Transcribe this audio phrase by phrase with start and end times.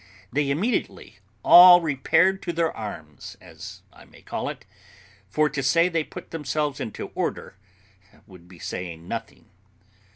[0.33, 4.65] They immediately all repaired to their arms, as I may call it;
[5.29, 7.55] for to say they put themselves into order
[8.25, 9.45] would be saying nothing.